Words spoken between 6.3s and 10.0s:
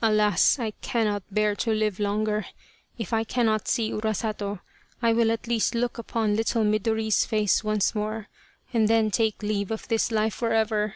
little Midori's face once more and then take leave of